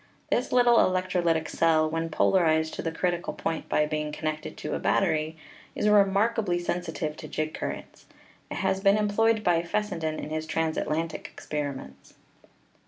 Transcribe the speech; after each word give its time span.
This 0.31 0.51
little 0.51 0.77
electrolytic 0.77 1.47
cell, 1.47 1.87
when 1.87 2.09
polarized 2.09 2.73
to 2.73 2.81
the 2.81 2.91
critical 2.91 3.33
point 3.33 3.69
by 3.69 3.85
being 3.85 4.11
connected 4.11 4.57
to 4.57 4.73
a 4.73 4.79
battery, 4.79 5.37
is 5.75 5.87
remarkably 5.87 6.57
sensitive 6.57 7.15
to 7.17 7.27
jig 7.27 7.53
currents. 7.53 8.07
It 8.49 8.55
has 8.55 8.79
been 8.81 8.97
em 8.97 9.09
ployed 9.11 9.43
by 9.43 9.61
Fessenden 9.61 10.17
in 10.17 10.31
his 10.31 10.47
transatlantic 10.47 11.27
experiments. 11.31 12.15